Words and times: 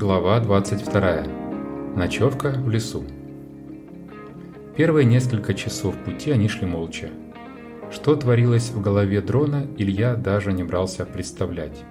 Глава 0.00 0.38
22. 0.38 1.96
Ночевка 1.96 2.52
в 2.52 2.70
лесу. 2.70 3.02
Первые 4.76 5.04
несколько 5.04 5.54
часов 5.54 5.96
пути 6.04 6.30
они 6.30 6.46
шли 6.46 6.68
молча. 6.68 7.10
Что 7.90 8.14
творилось 8.14 8.70
в 8.70 8.80
голове 8.80 9.20
дрона, 9.20 9.66
Илья 9.76 10.14
даже 10.14 10.52
не 10.52 10.62
брался 10.62 11.04
представлять. 11.04 11.82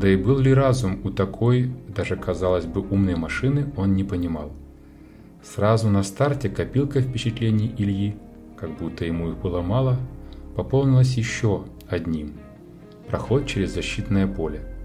Да 0.00 0.08
и 0.08 0.16
был 0.16 0.40
ли 0.40 0.52
разум 0.52 0.98
у 1.04 1.10
такой, 1.10 1.70
даже 1.86 2.16
казалось 2.16 2.66
бы, 2.66 2.80
умной 2.80 3.14
машины, 3.14 3.72
он 3.76 3.94
не 3.94 4.02
понимал. 4.02 4.50
Сразу 5.40 5.88
на 5.90 6.02
старте 6.02 6.48
копилка 6.48 7.00
впечатлений 7.00 7.72
Ильи, 7.78 8.16
как 8.56 8.76
будто 8.76 9.04
ему 9.04 9.28
их 9.30 9.36
было 9.36 9.62
мало, 9.62 9.96
пополнилась 10.56 11.16
еще 11.16 11.66
одним– 11.88 12.32
проход 13.08 13.46
через 13.46 13.72
защитное 13.72 14.26
поле. 14.26 14.77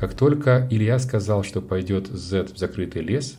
Как 0.00 0.14
только 0.14 0.66
Илья 0.70 0.98
сказал, 0.98 1.44
что 1.44 1.60
пойдет 1.60 2.06
Z 2.06 2.54
в 2.54 2.56
закрытый 2.56 3.02
лес, 3.02 3.38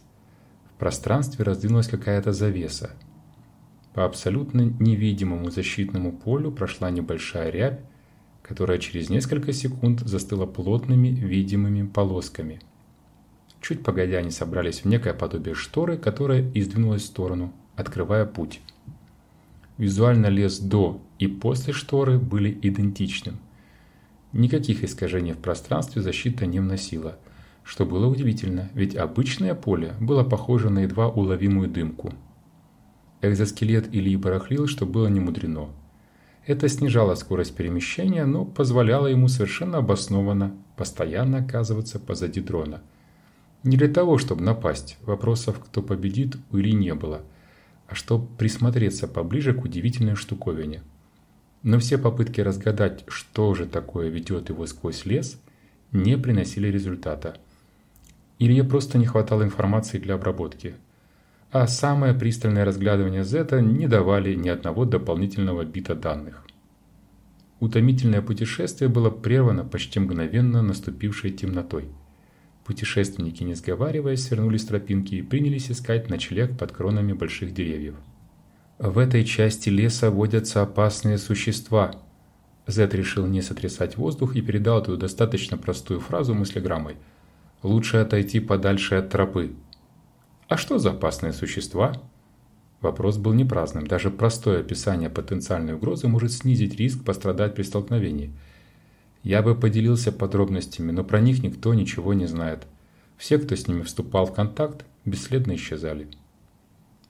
в 0.75 0.79
пространстве 0.79 1.43
раздвинулась 1.43 1.87
какая-то 1.87 2.33
завеса. 2.33 2.91
По 3.95 4.05
абсолютно 4.05 4.61
невидимому 4.61 5.49
защитному 5.49 6.11
полю 6.11 6.51
прошла 6.51 6.91
небольшая 6.91 7.49
рябь, 7.49 7.79
которая 8.43 8.77
через 8.77 9.09
несколько 9.09 9.53
секунд 9.53 10.01
застыла 10.01 10.45
плотными 10.45 11.07
видимыми 11.07 11.87
полосками. 11.87 12.61
Чуть 13.59 13.83
погодя 13.83 14.19
они 14.19 14.29
собрались 14.29 14.81
в 14.81 14.85
некое 14.85 15.15
подобие 15.15 15.55
шторы, 15.55 15.97
которая 15.97 16.47
издвинулась 16.53 17.01
в 17.01 17.07
сторону, 17.07 17.53
открывая 17.75 18.25
путь. 18.27 18.61
Визуально 19.79 20.27
лес 20.27 20.59
до 20.59 21.01
и 21.17 21.25
после 21.25 21.73
шторы 21.73 22.19
были 22.19 22.55
идентичным– 22.61 23.39
Никаких 24.33 24.85
искажений 24.85 25.33
в 25.33 25.39
пространстве 25.39 26.01
защита 26.01 26.45
не 26.45 26.61
вносила, 26.61 27.17
что 27.63 27.85
было 27.85 28.07
удивительно, 28.07 28.69
ведь 28.73 28.95
обычное 28.95 29.55
поле 29.55 29.93
было 29.99 30.23
похоже 30.23 30.69
на 30.69 30.79
едва 30.79 31.09
уловимую 31.09 31.69
дымку. 31.69 32.13
Экзоскелет 33.21 33.93
Ильи 33.93 34.15
барахлил, 34.15 34.67
что 34.67 34.85
было 34.85 35.07
не 35.07 35.19
мудрено. 35.19 35.69
Это 36.45 36.69
снижало 36.69 37.15
скорость 37.15 37.55
перемещения, 37.55 38.25
но 38.25 38.45
позволяло 38.45 39.07
ему 39.07 39.27
совершенно 39.27 39.79
обоснованно 39.79 40.55
постоянно 40.77 41.39
оказываться 41.39 41.99
позади 41.99 42.39
дрона. 42.39 42.81
Не 43.63 43.75
для 43.75 43.89
того, 43.89 44.17
чтобы 44.17 44.43
напасть, 44.43 44.97
вопросов, 45.01 45.59
кто 45.59 45.83
победит, 45.83 46.37
у 46.51 46.57
Ильи 46.57 46.71
не 46.71 46.95
было, 46.95 47.21
а 47.87 47.95
чтобы 47.95 48.27
присмотреться 48.37 49.09
поближе 49.09 49.53
к 49.53 49.65
удивительной 49.65 50.15
штуковине– 50.15 50.83
но 51.63 51.79
все 51.79 51.97
попытки 51.97 52.41
разгадать, 52.41 53.03
что 53.07 53.53
же 53.53 53.65
такое 53.65 54.09
ведет 54.09 54.49
его 54.49 54.65
сквозь 54.65 55.05
лес, 55.05 55.39
не 55.91 56.17
приносили 56.17 56.67
результата. 56.67 57.37
Илье 58.39 58.63
просто 58.63 58.97
не 58.97 59.05
хватало 59.05 59.43
информации 59.43 59.99
для 59.99 60.15
обработки. 60.15 60.75
А 61.51 61.67
самое 61.67 62.13
пристальное 62.13 62.65
разглядывание 62.65 63.23
Зета 63.23 63.61
не 63.61 63.87
давали 63.87 64.33
ни 64.33 64.49
одного 64.49 64.85
дополнительного 64.85 65.65
бита 65.65 65.95
данных. 65.95 66.45
Утомительное 67.59 68.23
путешествие 68.23 68.89
было 68.89 69.11
прервано 69.11 69.63
почти 69.63 69.99
мгновенно 69.99 70.63
наступившей 70.63 71.31
темнотой. 71.31 71.89
Путешественники, 72.65 73.43
не 73.43 73.53
сговариваясь, 73.53 74.23
свернулись 74.23 74.61
с 74.61 74.65
тропинки 74.65 75.15
и 75.15 75.21
принялись 75.21 75.69
искать 75.69 76.09
ночлег 76.09 76.57
под 76.57 76.71
кронами 76.71 77.13
больших 77.13 77.53
деревьев. 77.53 77.95
В 78.81 78.97
этой 78.97 79.23
части 79.25 79.69
леса 79.69 80.09
водятся 80.09 80.63
опасные 80.63 81.19
существа. 81.19 81.93
Зет 82.65 82.95
решил 82.95 83.27
не 83.27 83.43
сотрясать 83.43 83.95
воздух 83.95 84.35
и 84.35 84.41
передал 84.41 84.81
эту 84.81 84.97
достаточно 84.97 85.55
простую 85.55 85.99
фразу 85.99 86.33
мыслеграммой. 86.33 86.95
Лучше 87.61 87.97
отойти 87.97 88.39
подальше 88.39 88.95
от 88.95 89.11
тропы. 89.11 89.53
А 90.47 90.57
что 90.57 90.79
за 90.79 90.89
опасные 90.89 91.31
существа? 91.31 91.93
Вопрос 92.81 93.19
был 93.19 93.33
не 93.33 93.45
праздным. 93.45 93.85
Даже 93.85 94.09
простое 94.09 94.61
описание 94.61 95.11
потенциальной 95.11 95.75
угрозы 95.75 96.07
может 96.07 96.31
снизить 96.31 96.75
риск 96.75 97.03
пострадать 97.03 97.53
при 97.53 97.61
столкновении. 97.61 98.33
Я 99.21 99.43
бы 99.43 99.53
поделился 99.53 100.11
подробностями, 100.11 100.89
но 100.89 101.03
про 101.03 101.21
них 101.21 101.43
никто 101.43 101.75
ничего 101.75 102.15
не 102.15 102.25
знает. 102.25 102.65
Все, 103.15 103.37
кто 103.37 103.55
с 103.55 103.67
ними 103.67 103.83
вступал 103.83 104.25
в 104.25 104.33
контакт, 104.33 104.85
бесследно 105.05 105.53
исчезали. 105.53 106.07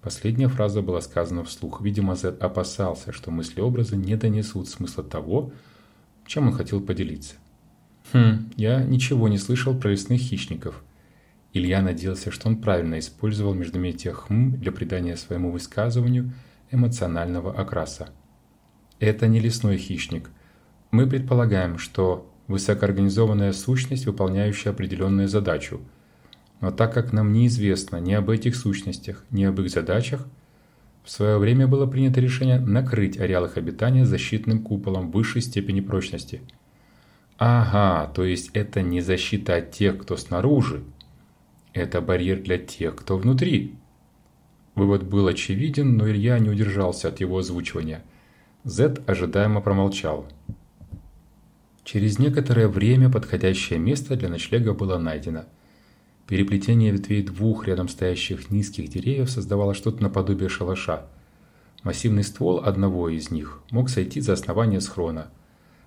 Последняя 0.02 0.48
фраза 0.48 0.82
была 0.82 1.00
сказана 1.00 1.44
вслух. 1.44 1.82
Видимо, 1.82 2.16
Зет 2.16 2.42
опасался, 2.42 3.12
что 3.12 3.30
мысли-образы 3.30 3.96
не 3.96 4.16
донесут 4.16 4.68
смысла 4.68 5.04
того, 5.04 5.54
чем 6.26 6.48
он 6.48 6.54
хотел 6.54 6.82
поделиться. 6.82 7.36
Хм, 8.12 8.50
я 8.58 8.84
ничего 8.84 9.28
не 9.28 9.38
слышал 9.38 9.78
про 9.78 9.90
лесных 9.90 10.20
хищников. 10.20 10.84
Илья 11.54 11.82
надеялся, 11.84 12.32
что 12.32 12.48
он 12.48 12.58
правильно 12.58 12.98
использовал 12.98 13.54
междометие 13.54 14.14
«хм» 14.14 14.54
для 14.54 14.72
придания 14.72 15.16
своему 15.18 15.52
высказыванию 15.52 16.34
эмоционального 16.72 17.54
окраса. 17.54 18.10
Это 19.00 19.28
не 19.28 19.40
лесной 19.40 19.78
хищник. 19.78 20.32
Мы 20.90 21.06
предполагаем, 21.08 21.78
что 21.78 22.28
высокоорганизованная 22.48 23.54
сущность, 23.54 24.08
выполняющая 24.08 24.72
определенную 24.72 25.28
задачу– 25.28 25.80
но 26.62 26.72
так 26.72 26.94
как 26.94 27.12
нам 27.12 27.34
неизвестно 27.34 27.98
ни 27.98 28.14
об 28.14 28.30
этих 28.30 28.56
сущностях, 28.56 29.26
ни 29.32 29.44
об 29.44 29.60
их 29.60 29.70
задачах, 29.70 30.28
в 31.04 31.10
свое 31.10 31.40
время 31.40 31.68
было 31.68 31.88
принято 31.88 32.22
решение 32.22 32.60
накрыть 32.60 33.20
ареал 33.20 33.46
их 33.46 33.58
обитания 33.58 34.06
защитным 34.06 34.60
куполом 34.60 35.10
высшей 35.10 35.42
степени 35.42 35.82
прочности. 35.82 36.42
Ага, 37.40 38.12
то 38.14 38.24
есть 38.24 38.52
это 38.54 38.84
не 38.84 39.02
защита 39.02 39.56
от 39.56 39.72
тех, 39.72 39.98
кто 39.98 40.16
снаружи. 40.16 40.84
Это 41.74 42.00
барьер 42.00 42.40
для 42.40 42.60
тех, 42.60 42.96
кто 42.96 43.18
внутри. 43.18 43.76
Вывод 44.76 45.04
был 45.04 45.28
очевиден, 45.28 45.98
но 45.98 46.08
Илья 46.08 46.38
не 46.38 46.52
удержался 46.52 47.08
от 47.08 47.20
его 47.20 47.40
озвучивания. 47.40 48.04
Зет 48.64 49.02
ожидаемо 49.10 49.62
промолчал. 49.62 50.28
Через 51.84 52.20
некоторое 52.20 52.68
время 52.68 53.10
подходящее 53.10 53.80
место 53.80 54.16
для 54.16 54.30
ночлега 54.30 54.76
было 54.76 55.00
найдено– 55.00 55.46
Переплетение 56.28 56.92
ветвей 56.92 57.24
двух 57.24 57.68
рядом 57.68 57.88
стоящих 57.88 58.52
низких 58.52 58.90
деревьев 58.90 59.30
создавало 59.30 59.74
что-то 59.74 60.02
наподобие 60.02 60.50
шалаша. 60.50 61.06
Массивный 61.84 62.24
ствол 62.24 62.60
одного 62.64 63.10
из 63.10 63.32
них 63.32 63.60
мог 63.72 63.90
сойти 63.90 64.22
за 64.22 64.34
основание 64.34 64.82
схрона. 64.82 65.30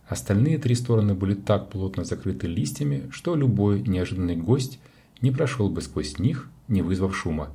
Остальные 0.09 0.59
три 0.59 0.75
стороны 0.75 1.15
были 1.15 1.35
так 1.35 1.71
плотно 1.71 2.05
закрыты 2.05 2.47
листьями, 2.47 3.09
что 3.11 3.37
любой 3.37 3.81
неожиданный 3.81 4.37
гость 4.37 4.79
не 5.23 5.31
прошел 5.31 5.71
бы 5.71 5.81
сквозь 5.81 6.19
них, 6.19 6.51
не 6.69 6.83
вызвав 6.83 7.17
шума. 7.17 7.51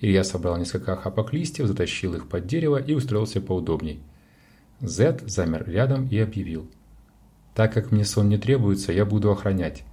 Илья 0.00 0.24
собрал 0.24 0.56
несколько 0.56 0.92
охапок 0.92 1.32
листьев, 1.32 1.66
затащил 1.66 2.14
их 2.14 2.28
под 2.28 2.46
дерево 2.46 2.76
и 2.76 2.94
устроился 2.94 3.40
поудобней. 3.40 4.00
Зет 4.80 5.22
замер 5.26 5.68
рядом 5.68 6.06
и 6.08 6.18
объявил. 6.18 6.70
«Так 7.54 7.74
как 7.74 7.90
мне 7.90 8.04
сон 8.04 8.28
не 8.28 8.38
требуется, 8.38 8.92
я 8.92 9.04
буду 9.04 9.30
охранять. 9.30 9.84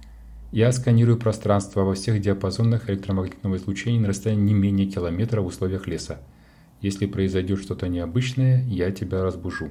Я 0.50 0.72
сканирую 0.72 1.18
пространство 1.18 1.82
во 1.82 1.94
всех 1.94 2.22
диапазонах 2.22 2.88
электромагнитного 2.88 3.56
излучения 3.56 4.00
на 4.00 4.08
расстоянии 4.08 4.44
не 4.44 4.54
менее 4.54 4.86
километра 4.86 5.42
в 5.42 5.46
условиях 5.46 5.86
леса. 5.86 6.22
Если 6.80 7.04
произойдет 7.04 7.60
что-то 7.60 7.88
необычное, 7.88 8.64
я 8.64 8.90
тебя 8.90 9.22
разбужу. 9.22 9.70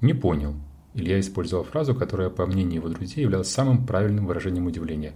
Не 0.00 0.12
понял. 0.12 0.56
Илья 0.94 1.20
использовал 1.20 1.62
фразу, 1.62 1.94
которая, 1.94 2.30
по 2.30 2.46
мнению 2.46 2.76
его 2.76 2.88
друзей, 2.88 3.22
являлась 3.22 3.48
самым 3.48 3.86
правильным 3.86 4.26
выражением 4.26 4.66
удивления. 4.66 5.12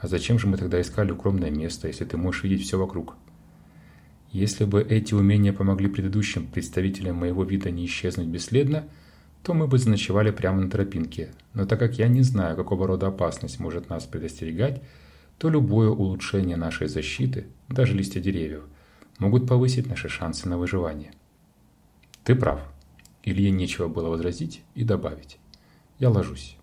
А 0.00 0.06
зачем 0.06 0.38
же 0.38 0.48
мы 0.48 0.58
тогда 0.58 0.78
искали 0.80 1.12
укромное 1.12 1.50
место, 1.50 1.88
если 1.88 2.04
ты 2.04 2.18
можешь 2.18 2.42
видеть 2.42 2.66
все 2.66 2.78
вокруг? 2.78 3.14
Если 4.32 4.64
бы 4.64 4.82
эти 4.82 5.14
умения 5.14 5.52
помогли 5.52 5.88
предыдущим 5.88 6.46
представителям 6.46 7.16
моего 7.16 7.42
вида 7.42 7.70
не 7.70 7.86
исчезнуть 7.86 8.26
бесследно– 8.26 8.84
то 9.42 9.54
мы 9.54 9.66
бы 9.66 9.78
заночевали 9.78 10.30
прямо 10.30 10.62
на 10.62 10.70
тропинке. 10.70 11.32
Но 11.52 11.66
так 11.66 11.78
как 11.78 11.98
я 11.98 12.08
не 12.08 12.22
знаю, 12.22 12.56
какого 12.56 12.86
рода 12.86 13.08
опасность 13.08 13.58
может 13.58 13.88
нас 13.88 14.04
предостерегать, 14.04 14.82
то 15.38 15.48
любое 15.48 15.88
улучшение 15.88 16.56
нашей 16.56 16.88
защиты, 16.88 17.46
даже 17.68 17.94
листья 17.94 18.20
деревьев, 18.20 18.64
могут 19.18 19.48
повысить 19.48 19.88
наши 19.88 20.08
шансы 20.08 20.48
на 20.48 20.58
выживание. 20.58 21.12
Ты 22.24 22.36
прав. 22.36 22.60
Илье 23.24 23.50
нечего 23.50 23.88
было 23.88 24.08
возразить 24.08 24.62
и 24.74 24.84
добавить. 24.84 25.38
Я 25.98 26.10
ложусь. 26.10 26.56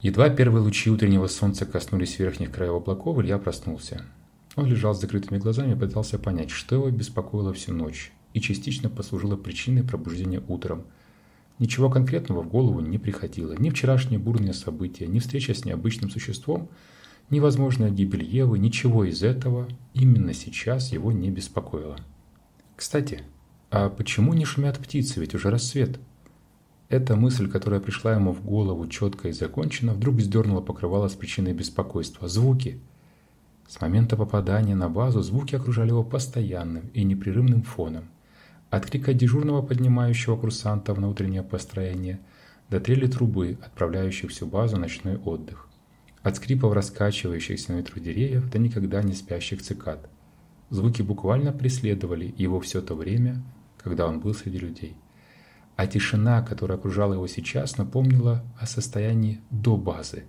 Едва 0.00 0.28
первые 0.30 0.62
лучи 0.62 0.90
утреннего 0.90 1.26
солнца 1.26 1.66
коснулись 1.66 2.18
верхних 2.18 2.52
краев 2.52 2.74
облаков, 2.74 3.18
Илья 3.18 3.38
проснулся. 3.38 4.04
Он 4.54 4.66
лежал 4.66 4.94
с 4.94 5.00
закрытыми 5.00 5.38
глазами 5.38 5.72
и 5.72 5.78
пытался 5.78 6.18
понять, 6.18 6.50
что 6.50 6.76
его 6.76 6.90
беспокоило 6.90 7.52
всю 7.52 7.72
ночь 7.72 8.12
и 8.32 8.40
частично 8.40 8.90
послужило 8.90 9.36
причиной 9.36 9.84
пробуждения 9.84 10.42
утром– 10.48 10.84
Ничего 11.58 11.90
конкретного 11.90 12.42
в 12.42 12.48
голову 12.48 12.80
не 12.80 12.98
приходило. 12.98 13.52
Ни 13.52 13.70
вчерашние 13.70 14.20
бурные 14.20 14.52
события, 14.52 15.06
ни 15.06 15.18
встреча 15.18 15.54
с 15.54 15.64
необычным 15.64 16.10
существом, 16.10 16.68
ни 17.30 17.40
возможная 17.40 17.90
гибель 17.90 18.24
Евы, 18.24 18.58
ничего 18.58 19.04
из 19.04 19.22
этого 19.22 19.68
именно 19.92 20.32
сейчас 20.32 20.92
его 20.92 21.10
не 21.12 21.30
беспокоило. 21.30 21.96
Кстати, 22.76 23.22
а 23.70 23.90
почему 23.90 24.34
не 24.34 24.44
шумят 24.44 24.78
птицы, 24.78 25.20
ведь 25.20 25.34
уже 25.34 25.50
рассвет? 25.50 25.98
Эта 26.88 27.16
мысль, 27.16 27.50
которая 27.50 27.80
пришла 27.80 28.14
ему 28.14 28.32
в 28.32 28.42
голову 28.42 28.86
четко 28.86 29.28
и 29.28 29.32
законченно, 29.32 29.92
вдруг 29.92 30.20
сдернула 30.20 30.62
покрывало 30.62 31.08
с 31.08 31.14
причиной 31.14 31.52
беспокойства. 31.52 32.28
Звуки. 32.28 32.80
С 33.66 33.78
момента 33.82 34.16
попадания 34.16 34.74
на 34.74 34.88
базу 34.88 35.20
звуки 35.20 35.54
окружали 35.54 35.90
его 35.90 36.02
постоянным 36.02 36.88
и 36.94 37.04
непрерывным 37.04 37.62
фоном. 37.62 38.04
От 38.70 38.84
крика 38.84 39.14
дежурного, 39.14 39.62
поднимающего 39.62 40.36
курсантов 40.36 40.98
на 40.98 41.08
утреннее 41.08 41.42
построение, 41.42 42.20
до 42.68 42.80
трели 42.80 43.06
трубы, 43.06 43.58
отправляющих 43.64 44.30
всю 44.30 44.46
базу 44.46 44.76
ночной 44.76 45.16
отдых. 45.16 45.68
От 46.22 46.36
скрипов 46.36 46.74
раскачивающихся 46.74 47.72
на 47.72 47.76
ветру 47.78 48.00
деревьев 48.00 48.50
до 48.50 48.58
никогда 48.58 49.02
не 49.02 49.14
спящих 49.14 49.62
цикад. 49.62 50.10
Звуки 50.68 51.00
буквально 51.00 51.52
преследовали 51.52 52.34
его 52.36 52.60
все 52.60 52.82
то 52.82 52.94
время, 52.94 53.42
когда 53.78 54.06
он 54.06 54.20
был 54.20 54.34
среди 54.34 54.58
людей. 54.58 54.96
А 55.76 55.86
тишина, 55.86 56.42
которая 56.42 56.76
окружала 56.76 57.14
его 57.14 57.26
сейчас, 57.26 57.78
напомнила 57.78 58.44
о 58.60 58.66
состоянии 58.66 59.40
до 59.50 59.78
базы, 59.78 60.24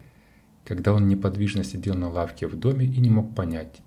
когда 0.63 0.93
он 0.93 1.09
неподвижно 1.09 1.65
сидел 1.65 1.95
на 1.95 2.09
лавке 2.09 2.47
в 2.47 2.57
доме 2.57 2.85
и 2.85 3.01
не 3.01 3.09
мог 3.09 3.35
понять, 3.35 3.81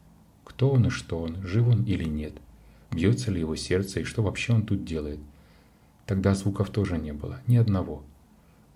кто 0.45 0.71
он 0.71 0.87
и 0.87 0.91
что 0.91 1.21
он, 1.21 1.43
жив 1.43 1.69
он 1.69 1.85
или 1.85 2.05
нет, 2.05 2.35
бьется 2.93 3.31
ли 3.31 3.41
его 3.41 3.57
сердце 3.57 4.01
и 4.01 4.05
что 4.05 4.23
вообще 4.23 4.53
он 4.53 4.67
тут 4.67 4.85
делает. 4.85 5.19
Тогда 6.07 6.35
звуков 6.35 6.71
тоже 6.71 6.99
не 6.99 7.13
было, 7.13 7.41
ни 7.47 7.57
одного. 7.57 8.05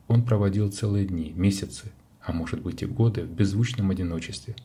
Он 0.09 0.25
проводил 0.25 0.71
целые 0.71 1.07
дни, 1.07 1.33
месяцы, 1.35 1.93
а 2.21 2.33
может 2.33 2.63
быть 2.63 2.83
и 2.83 2.87
годы 2.87 3.25
в 3.25 3.31
беззвучном 3.31 3.91
одиночестве. 3.91 4.57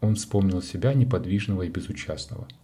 Он 0.00 0.14
вспомнил 0.14 0.62
себя 0.62 0.94
неподвижного 0.94 1.62
и 1.62 1.68
безучастного– 1.68 2.48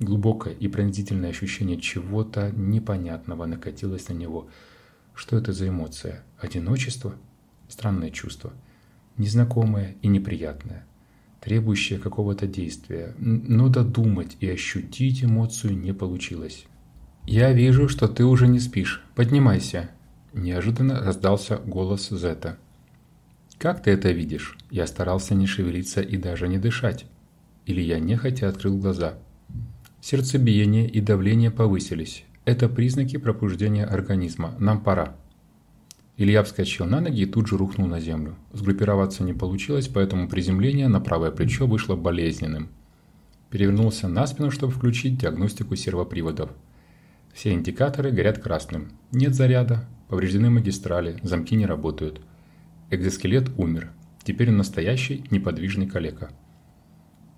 Глубокое 0.00 0.54
и 0.54 0.66
пронзительное 0.66 1.30
ощущение 1.30 1.80
чего-то 1.80 2.50
непонятного 2.50 3.46
накатилось 3.46 4.08
на 4.08 4.14
него. 4.14 4.48
Что 5.14 5.38
это 5.38 5.52
за 5.52 5.68
эмоция? 5.68 6.24
Одиночество? 6.38 7.14
Странное 7.68 8.10
чувство. 8.10 8.52
Незнакомое 9.16 9.94
и 10.02 10.08
неприятное. 10.08 10.84
Требующее 11.44 11.98
какого-то 11.98 12.46
действия. 12.46 13.14
Но 13.18 13.68
додумать 13.68 14.36
и 14.40 14.48
ощутить 14.50 15.22
эмоцию 15.24 15.76
не 15.76 15.92
получилось. 15.92 16.66
«Я 17.26 17.52
вижу, 17.52 17.88
что 17.88 18.08
ты 18.08 18.24
уже 18.24 18.46
не 18.46 18.60
спишь. 18.60 19.02
Поднимайся!» 19.14 19.90
Неожиданно 20.32 21.00
раздался 21.00 21.56
голос 21.56 22.08
Зета. 22.10 22.58
«Как 23.58 23.82
ты 23.82 23.92
это 23.92 24.10
видишь?» 24.10 24.58
Я 24.70 24.86
старался 24.86 25.34
не 25.34 25.46
шевелиться 25.46 26.00
и 26.00 26.16
даже 26.16 26.48
не 26.48 26.58
дышать. 26.58 27.06
Или 27.66 27.80
я 27.80 27.98
нехотя 27.98 28.48
открыл 28.48 28.76
глаза– 28.76 29.14
Сердцебиение 30.04 30.86
и 30.86 31.00
давление 31.00 31.50
повысились. 31.50 32.24
Это 32.44 32.68
признаки 32.68 33.16
пробуждения 33.16 33.86
организма. 33.86 34.54
Нам 34.58 34.82
пора. 34.82 35.16
Илья 36.16 36.44
вскочил 36.44 36.86
на 36.86 37.00
ноги 37.00 37.22
и 37.22 37.26
тут 37.26 37.48
же 37.48 37.56
рухнул 37.56 37.88
на 37.88 37.98
землю. 37.98 38.36
Сгруппироваться 38.52 39.24
не 39.24 39.32
получилось, 39.32 39.88
поэтому 39.88 40.28
приземление 40.28 40.86
на 40.86 41.00
правое 41.00 41.32
плечо 41.32 41.66
вышло 41.66 41.96
болезненным. 41.96 42.68
Перевернулся 43.50 44.06
на 44.06 44.26
спину, 44.26 44.52
чтобы 44.52 44.72
включить 44.72 45.18
диагностику 45.18 45.74
сервоприводов. 45.74 46.50
Все 47.32 47.52
индикаторы 47.52 48.12
горят 48.12 48.38
красным. 48.38 48.92
Нет 49.10 49.34
заряда, 49.34 49.88
повреждены 50.08 50.50
магистрали, 50.50 51.18
замки 51.22 51.56
не 51.56 51.66
работают. 51.66 52.20
Экзоскелет 52.90 53.50
умер. 53.56 53.90
Теперь 54.22 54.50
он 54.50 54.56
настоящий, 54.56 55.24
неподвижный 55.32 55.88
калека. 55.88 56.30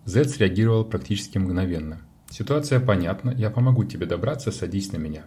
Зет 0.05 0.29
среагировал 0.29 0.85
практически 0.85 1.39
мгновенно. 1.39 2.03
Ситуация 2.29 2.79
понятна, 2.81 3.31
я 3.31 3.51
помогу 3.51 3.85
тебе 3.85 4.05
добраться, 4.05 4.53
садись 4.53 4.93
на 4.93 4.99
меня. 4.99 5.25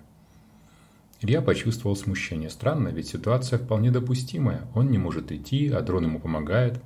Илья 1.21 1.42
почувствовал 1.42 1.95
смущение. 1.95 2.50
Странно, 2.50 2.89
ведь 2.89 3.10
ситуация 3.10 3.60
вполне 3.60 3.92
допустимая. 3.92 4.68
Он 4.74 4.89
не 4.89 4.98
может 4.98 5.31
идти, 5.31 5.68
а 5.68 5.81
дрон 5.81 6.06
ему 6.06 6.19
помогает. 6.19 6.81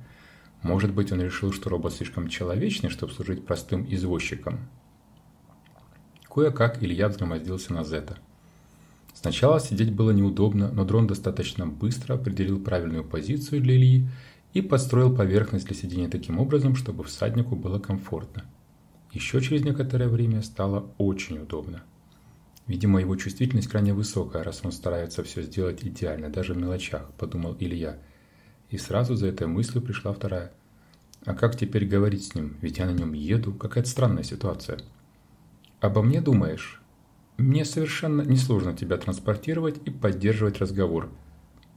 Может 0.62 0.92
быть, 0.92 1.12
он 1.12 1.20
решил, 1.20 1.52
что 1.52 1.70
робот 1.70 1.92
слишком 1.92 2.28
человечный, 2.28 2.90
чтобы 2.90 3.12
служить 3.12 3.46
простым 3.46 3.86
извозчиком. 3.88 4.58
Кое-как 6.28 6.82
Илья 6.82 7.08
взгромоздился 7.08 7.72
на 7.72 7.84
Зета. 7.84 8.18
Сначала 9.12 9.60
сидеть 9.60 9.92
было 9.92 10.10
неудобно, 10.10 10.72
но 10.72 10.84
дрон 10.84 11.06
достаточно 11.06 11.66
быстро 11.66 12.14
определил 12.14 12.58
правильную 12.58 13.04
позицию 13.04 13.60
для 13.62 13.76
Ильи 13.76 14.08
и 14.52 14.60
подстроил 14.60 15.14
поверхность 15.14 15.66
для 15.66 15.76
сидения 15.76 16.08
таким 16.08 16.40
образом, 16.40 16.74
чтобы 16.74 17.04
всаднику 17.04 17.54
было 17.54 17.78
комфортно. 17.78 18.44
Еще 19.12 19.40
через 19.40 19.64
некоторое 19.64 20.08
время 20.08 20.42
стало 20.42 20.90
очень 20.98 21.38
удобно. 21.38 21.84
Видимо, 22.66 23.00
его 23.00 23.14
чувствительность 23.16 23.68
крайне 23.68 23.92
высокая, 23.92 24.42
раз 24.42 24.60
он 24.64 24.72
старается 24.72 25.22
все 25.22 25.42
сделать 25.42 25.84
идеально, 25.84 26.30
даже 26.30 26.54
в 26.54 26.56
мелочах, 26.56 27.10
подумал 27.18 27.56
Илья. 27.58 27.98
И 28.70 28.78
сразу 28.78 29.14
за 29.16 29.26
этой 29.26 29.46
мыслью 29.46 29.82
пришла 29.82 30.12
вторая. 30.12 30.52
А 31.26 31.34
как 31.34 31.56
теперь 31.56 31.86
говорить 31.86 32.26
с 32.26 32.34
ним? 32.34 32.56
Ведь 32.60 32.78
я 32.78 32.86
на 32.86 32.92
нем 32.92 33.12
еду. 33.12 33.52
Какая-то 33.52 33.88
странная 33.88 34.24
ситуация. 34.24 34.78
Обо 35.80 36.02
мне 36.02 36.20
думаешь? 36.20 36.80
Мне 37.36 37.64
совершенно 37.64 38.22
несложно 38.22 38.76
тебя 38.76 38.96
транспортировать 38.96 39.80
и 39.84 39.90
поддерживать 39.90 40.58
разговор. 40.58 41.10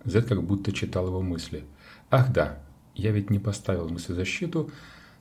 Зет 0.06 0.26
как 0.26 0.44
будто 0.44 0.72
читал 0.72 1.08
его 1.08 1.22
мысли. 1.22 1.66
Ах 2.10 2.32
да, 2.32 2.60
я 2.96 3.12
ведь 3.12 3.30
не 3.30 3.40
поставил 3.40 3.90
мыслезащиту, 3.90 4.72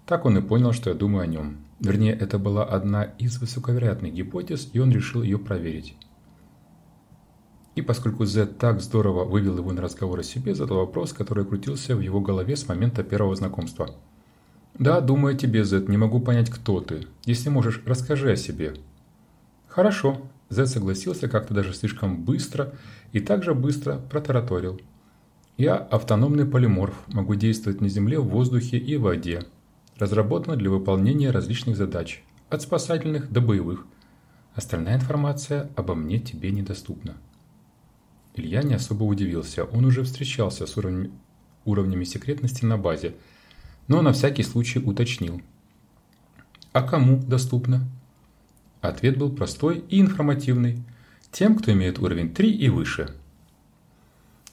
так 0.07 0.25
он 0.25 0.39
и 0.39 0.43
понял, 0.43 0.73
что 0.73 0.91
я 0.91 0.97
думаю 0.97 1.23
о 1.23 1.27
нем. 1.27 1.66
Вернее, 1.81 2.15
это 2.15 2.39
была 2.39 2.65
одна 2.65 3.05
из 3.05 3.39
высоковероятных 3.39 4.15
гипотез, 4.15 4.71
и 4.73 4.79
он 4.79 4.93
решил 4.93 5.23
ее 5.23 5.39
проверить. 5.39 5.95
И 7.75 7.83
поскольку 7.83 8.25
Z 8.25 8.47
так 8.59 8.81
здорово 8.81 9.25
вывел 9.25 9.59
его 9.59 9.73
на 9.73 9.83
разговор 9.83 10.21
о 10.21 10.23
себе, 10.23 10.55
задал 10.55 10.79
вопрос, 10.79 11.13
который 11.13 11.45
крутился 11.45 11.95
в 11.95 12.01
его 12.01 12.21
голове 12.21 12.57
с 12.57 12.67
момента 12.67 13.05
первого 13.05 13.37
знакомства. 13.37 13.95
«Да, 14.79 15.01
думаю 15.03 15.37
тебе, 15.37 15.65
Z, 15.65 15.85
не 15.89 15.99
могу 15.99 16.21
понять, 16.21 16.49
кто 16.49 16.81
ты. 16.81 17.07
Если 17.27 17.51
можешь, 17.51 17.83
расскажи 17.85 18.33
о 18.33 18.37
себе». 18.37 18.75
«Хорошо»,– 19.69 20.23
Z 20.49 20.67
согласился 20.67 21.29
как-то 21.29 21.53
даже 21.53 21.75
слишком 21.75 22.25
быстро 22.25 22.73
и 23.13 23.21
также 23.21 23.55
быстро 23.55 23.99
протараторил. 23.99 24.81
«Я 25.59 25.77
автономный 25.77 26.47
полиморф, 26.47 26.95
могу 27.09 27.35
действовать 27.35 27.83
на 27.83 27.89
Земле, 27.89 28.19
в 28.19 28.29
воздухе 28.29 28.79
и 28.79 28.97
в 28.97 29.03
воде 29.03 29.43
разработана 29.99 30.57
для 30.57 30.71
выполнения 30.71 31.31
различных 31.31 31.77
задач, 31.77 32.23
от 32.51 32.63
спасательных 32.63 33.31
до 33.31 33.41
боевых. 33.41 33.87
Остальная 34.55 34.97
информация 34.97 35.71
обо 35.77 35.95
мне 35.95 36.19
тебе 36.19 36.51
недоступна. 36.51 37.17
Илья 38.35 38.63
не 38.63 38.75
особо 38.75 39.05
удивился, 39.05 39.65
он 39.65 39.85
уже 39.85 40.03
встречался 40.03 40.67
с 40.67 40.77
уровнями, 40.77 41.11
уровнями 41.65 42.05
секретности 42.05 42.65
на 42.65 42.77
базе, 42.77 43.15
но 43.89 44.03
на 44.03 44.13
всякий 44.13 44.43
случай 44.43 44.79
уточнил. 44.79 45.41
А 46.73 46.83
кому 46.83 47.19
доступно? 47.19 47.89
Ответ 48.83 49.17
был 49.17 49.31
простой 49.31 49.79
и 49.89 50.01
информативный. 50.01 50.83
Тем, 51.33 51.57
кто 51.57 51.73
имеет 51.73 51.99
уровень 51.99 52.33
3 52.33 52.51
и 52.51 52.69
выше. 52.69 53.15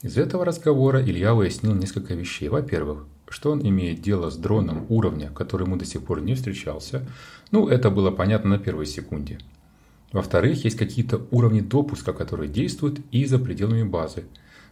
Из 0.02 0.16
этого 0.18 0.44
разговора 0.44 1.02
Илья 1.02 1.34
выяснил 1.34 1.74
несколько 1.74 2.14
вещей. 2.14 2.48
Во-первых, 2.48 3.06
что 3.34 3.50
он 3.50 3.66
имеет 3.66 4.00
дело 4.00 4.30
с 4.30 4.36
дроном 4.36 4.86
уровня, 4.88 5.28
который 5.28 5.64
ему 5.66 5.74
до 5.76 5.84
сих 5.84 6.04
пор 6.04 6.20
не 6.20 6.36
встречался, 6.36 7.04
ну, 7.50 7.66
это 7.66 7.90
было 7.90 8.12
понятно 8.12 8.50
на 8.50 8.58
первой 8.60 8.86
секунде. 8.86 9.40
Во-вторых, 10.12 10.64
есть 10.64 10.78
какие-то 10.78 11.26
уровни 11.32 11.60
допуска, 11.60 12.12
которые 12.12 12.48
действуют 12.48 13.00
и 13.10 13.24
за 13.24 13.40
пределами 13.40 13.82
базы. 13.82 14.26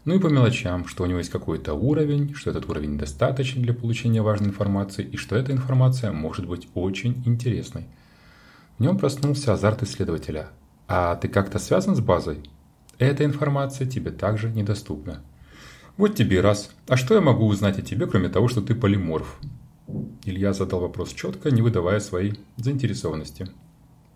Ну 0.04 0.14
и 0.14 0.20
по 0.20 0.28
мелочам, 0.28 0.86
что 0.86 1.02
у 1.02 1.06
него 1.06 1.18
есть 1.18 1.30
какой-то 1.30 1.74
уровень, 1.74 2.34
что 2.34 2.50
этот 2.50 2.68
уровень 2.68 2.98
достаточен 2.98 3.62
для 3.62 3.74
получения 3.74 4.22
важной 4.22 4.50
информации 4.50 5.04
и 5.04 5.16
что 5.16 5.34
эта 5.34 5.50
информация 5.50 6.12
может 6.12 6.46
быть 6.46 6.68
очень 6.74 7.20
интересной. 7.26 7.88
В 8.78 8.82
нем 8.82 8.96
проснулся 8.96 9.54
азарт 9.54 9.82
исследователя. 9.82 10.50
А 10.86 11.16
ты 11.16 11.26
как-то 11.26 11.58
связан 11.58 11.96
с 11.96 12.00
базой? 12.00 12.38
Эта 13.00 13.24
информация 13.24 13.88
тебе 13.88 14.12
также 14.12 14.50
недоступна. 14.50 15.24
Вот 16.02 16.16
тебе 16.16 16.38
и 16.38 16.40
раз. 16.40 16.72
А 16.88 16.96
что 16.96 17.14
я 17.14 17.20
могу 17.20 17.46
узнать 17.46 17.78
о 17.78 17.82
тебе, 17.82 18.08
кроме 18.08 18.28
того, 18.28 18.48
что 18.48 18.60
ты 18.60 18.74
полиморф? 18.74 19.38
Илья 20.24 20.52
задал 20.52 20.80
вопрос 20.80 21.12
четко, 21.12 21.52
не 21.52 21.62
выдавая 21.62 22.00
своей 22.00 22.40
заинтересованности. 22.56 23.46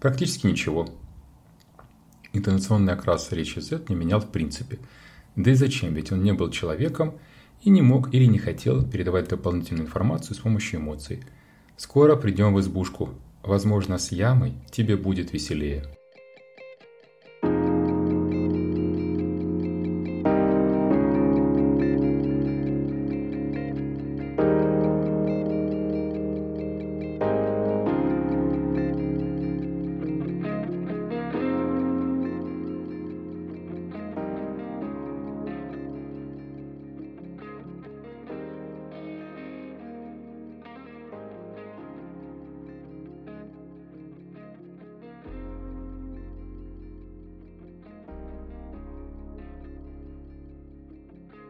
Практически 0.00 0.48
ничего. 0.48 0.88
Интонационный 2.32 2.92
окрас 2.92 3.30
речи 3.30 3.60
Z 3.60 3.84
не 3.88 3.94
менял 3.94 4.18
в 4.18 4.32
принципе. 4.32 4.80
Да 5.36 5.52
и 5.52 5.54
зачем, 5.54 5.94
ведь 5.94 6.10
он 6.10 6.24
не 6.24 6.32
был 6.32 6.50
человеком 6.50 7.20
и 7.62 7.70
не 7.70 7.82
мог 7.82 8.12
или 8.12 8.24
не 8.24 8.40
хотел 8.40 8.84
передавать 8.84 9.28
дополнительную 9.28 9.86
информацию 9.86 10.34
с 10.34 10.40
помощью 10.40 10.80
эмоций. 10.80 11.22
Скоро 11.76 12.16
придем 12.16 12.52
в 12.52 12.58
избушку. 12.58 13.10
Возможно, 13.44 13.98
с 13.98 14.10
ямой 14.10 14.54
тебе 14.72 14.96
будет 14.96 15.32
веселее. 15.32 15.95